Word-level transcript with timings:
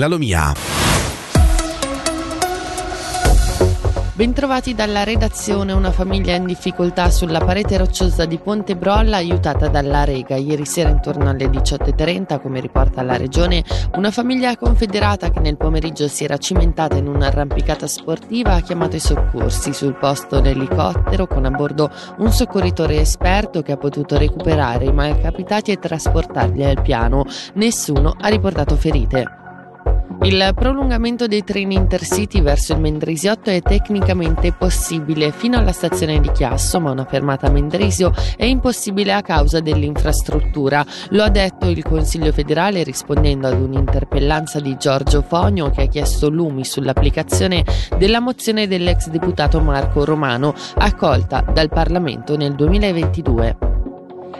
La 0.00 0.08
Lomia. 0.08 0.52
Bentrovati 4.14 4.74
dalla 4.74 5.04
redazione, 5.04 5.70
una 5.70 5.92
famiglia 5.92 6.34
in 6.34 6.46
difficoltà 6.46 7.10
sulla 7.10 7.38
parete 7.38 7.76
rocciosa 7.76 8.24
di 8.24 8.38
Ponte 8.38 8.74
Brolla 8.74 9.18
aiutata 9.18 9.68
dalla 9.68 10.02
Rega. 10.02 10.34
Ieri 10.34 10.66
sera 10.66 10.88
intorno 10.88 11.28
alle 11.28 11.46
18.30, 11.46 12.40
come 12.40 12.58
riporta 12.58 13.04
la 13.04 13.16
regione, 13.16 13.62
una 13.92 14.10
famiglia 14.10 14.56
confederata 14.56 15.30
che 15.30 15.38
nel 15.38 15.56
pomeriggio 15.56 16.08
si 16.08 16.24
era 16.24 16.38
cimentata 16.38 16.96
in 16.96 17.06
un'arrampicata 17.06 17.86
sportiva 17.86 18.54
ha 18.54 18.62
chiamato 18.62 18.96
i 18.96 19.00
soccorsi. 19.00 19.72
Sul 19.72 19.94
posto 19.94 20.40
l'elicottero 20.40 21.28
con 21.28 21.44
a 21.44 21.50
bordo 21.50 21.88
un 22.18 22.32
soccorritore 22.32 22.98
esperto 22.98 23.62
che 23.62 23.70
ha 23.70 23.76
potuto 23.76 24.18
recuperare 24.18 24.86
i 24.86 24.92
malcapitati 24.92 25.70
e 25.70 25.78
trasportarli 25.78 26.64
al 26.64 26.82
piano. 26.82 27.24
Nessuno 27.54 28.16
ha 28.20 28.26
riportato 28.26 28.74
ferite. 28.74 29.42
Il 30.22 30.52
prolungamento 30.54 31.26
dei 31.26 31.44
treni 31.44 31.74
intercity 31.74 32.40
verso 32.40 32.72
il 32.72 32.80
Mendrisiotto 32.80 33.50
è 33.50 33.60
tecnicamente 33.60 34.52
possibile 34.52 35.32
fino 35.32 35.58
alla 35.58 35.72
stazione 35.72 36.18
di 36.18 36.30
Chiasso, 36.32 36.80
ma 36.80 36.92
una 36.92 37.04
fermata 37.04 37.48
a 37.48 37.50
Mendrisio 37.50 38.10
è 38.36 38.46
impossibile 38.46 39.12
a 39.12 39.20
causa 39.20 39.60
dell'infrastruttura. 39.60 40.84
Lo 41.10 41.24
ha 41.24 41.28
detto 41.28 41.68
il 41.68 41.82
Consiglio 41.82 42.32
federale 42.32 42.82
rispondendo 42.84 43.48
ad 43.48 43.60
un'interpellanza 43.60 44.60
di 44.60 44.76
Giorgio 44.78 45.20
Fogno 45.20 45.68
che 45.68 45.82
ha 45.82 45.86
chiesto 45.86 46.30
lumi 46.30 46.64
sull'applicazione 46.64 47.62
della 47.98 48.20
mozione 48.20 48.66
dell'ex 48.66 49.08
deputato 49.08 49.60
Marco 49.60 50.04
Romano 50.06 50.54
accolta 50.76 51.42
dal 51.42 51.68
Parlamento 51.68 52.36
nel 52.36 52.54
2022. 52.54 53.73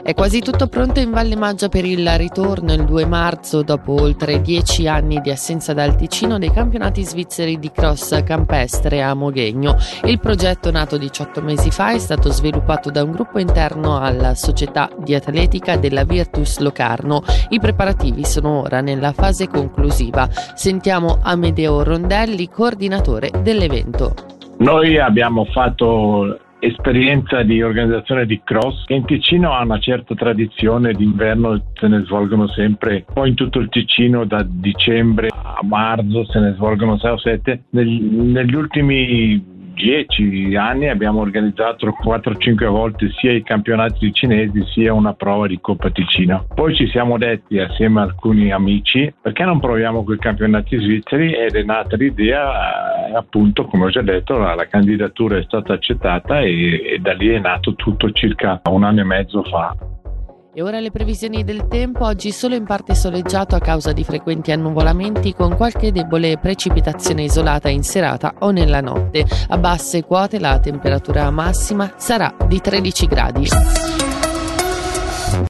È 0.03 0.13
quasi 0.13 0.39
tutto 0.39 0.67
pronto 0.67 0.99
in 0.99 1.11
Valle 1.11 1.35
Maggia 1.35 1.69
per 1.69 1.85
il 1.85 2.07
ritorno 2.17 2.73
il 2.73 2.85
2 2.85 3.05
marzo, 3.05 3.63
dopo 3.63 3.93
oltre 3.93 4.41
dieci 4.41 4.87
anni 4.87 5.19
di 5.21 5.31
assenza 5.31 5.73
dal 5.73 5.95
Ticino, 5.95 6.37
dei 6.37 6.51
campionati 6.51 7.03
svizzeri 7.03 7.57
di 7.57 7.71
cross 7.71 8.23
campestre 8.23 9.01
a 9.01 9.13
Moghegno. 9.13 9.75
Il 10.03 10.19
progetto, 10.19 10.71
nato 10.71 10.97
18 10.97 11.41
mesi 11.41 11.71
fa, 11.71 11.91
è 11.91 11.97
stato 11.97 12.31
sviluppato 12.31 12.91
da 12.91 13.03
un 13.03 13.11
gruppo 13.11 13.39
interno 13.39 13.99
alla 13.99 14.35
società 14.35 14.89
di 14.97 15.15
atletica 15.15 15.77
della 15.77 16.03
Virtus 16.03 16.59
Locarno. 16.59 17.23
I 17.49 17.59
preparativi 17.59 18.23
sono 18.25 18.61
ora 18.61 18.81
nella 18.81 19.11
fase 19.11 19.47
conclusiva. 19.47 20.29
Sentiamo 20.53 21.19
Amedeo 21.21 21.83
Rondelli, 21.83 22.49
coordinatore 22.49 23.31
dell'evento. 23.41 24.13
Noi 24.57 24.97
abbiamo 24.97 25.45
fatto 25.45 26.39
esperienza 26.65 27.43
di 27.43 27.61
organizzazione 27.61 28.25
di 28.25 28.41
cross 28.43 28.85
che 28.85 28.93
in 28.93 29.05
Ticino 29.05 29.53
ha 29.53 29.63
una 29.63 29.79
certa 29.79 30.15
tradizione 30.15 30.93
d'inverno 30.93 31.71
se 31.73 31.87
ne 31.87 32.03
svolgono 32.05 32.47
sempre 32.47 33.05
poi 33.13 33.29
in 33.29 33.35
tutto 33.35 33.59
il 33.59 33.69
Ticino 33.69 34.25
da 34.25 34.45
dicembre 34.47 35.29
a 35.31 35.59
marzo 35.63 36.25
se 36.25 36.39
ne 36.39 36.53
svolgono 36.53 36.97
6 36.97 37.11
o 37.11 37.17
7 37.17 37.63
negli 37.71 38.55
ultimi 38.55 39.53
dieci 39.75 40.55
anni 40.55 40.89
abbiamo 40.89 41.19
organizzato 41.19 41.93
4-5 42.03 42.67
volte 42.67 43.11
sia 43.11 43.33
i 43.33 43.43
campionati 43.43 44.11
cinesi 44.13 44.63
sia 44.73 44.93
una 44.93 45.13
prova 45.13 45.47
di 45.47 45.59
Coppa 45.59 45.89
Ticino. 45.91 46.47
Poi 46.55 46.73
ci 46.73 46.87
siamo 46.87 47.17
detti 47.17 47.59
assieme 47.59 47.99
a 47.99 48.03
alcuni 48.03 48.51
amici 48.51 49.13
perché 49.21 49.43
non 49.43 49.59
proviamo 49.59 50.03
con 50.03 50.15
i 50.15 50.19
campionati 50.19 50.77
svizzeri 50.77 51.33
ed 51.33 51.55
è 51.55 51.63
nata 51.63 51.97
l'idea 51.97 52.94
appunto 53.15 53.65
come 53.65 53.85
ho 53.85 53.89
già 53.89 54.01
detto 54.01 54.37
la, 54.37 54.55
la 54.55 54.67
candidatura 54.67 55.37
è 55.37 55.43
stata 55.43 55.73
accettata 55.73 56.39
e, 56.41 56.93
e 56.93 56.99
da 56.99 57.13
lì 57.13 57.29
è 57.29 57.39
nato 57.39 57.75
tutto 57.75 58.11
circa 58.11 58.61
un 58.69 58.83
anno 58.83 59.01
e 59.01 59.03
mezzo 59.05 59.43
fa. 59.43 59.75
E 60.57 60.61
ora 60.61 60.79
le 60.79 60.89
previsioni 60.89 61.43
del 61.43 61.67
tempo, 61.67 62.05
oggi 62.05 62.31
solo 62.31 62.55
in 62.55 62.63
parte 62.63 62.95
soleggiato 62.95 63.55
a 63.55 63.59
causa 63.59 63.91
di 63.91 64.05
frequenti 64.05 64.53
annuvolamenti 64.53 65.33
con 65.33 65.53
qualche 65.53 65.91
debole 65.91 66.37
precipitazione 66.37 67.23
isolata 67.23 67.67
in 67.67 67.83
serata 67.83 68.35
o 68.39 68.51
nella 68.51 68.79
notte. 68.79 69.25
A 69.49 69.57
basse 69.57 70.05
quote 70.05 70.39
la 70.39 70.57
temperatura 70.59 71.29
massima 71.29 71.91
sarà 71.97 72.33
di 72.47 72.61
13 72.61 73.05
gradi. 73.05 74.04